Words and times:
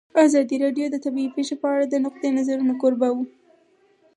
ازادي 0.25 0.55
راډیو 0.63 0.85
د 0.91 0.95
طبیعي 1.05 1.29
پېښې 1.35 1.55
په 1.61 1.67
اړه 1.73 1.85
د 1.89 1.95
نقدي 2.05 2.29
نظرونو 2.37 2.73
کوربه 2.81 3.09
وه. 3.15 3.25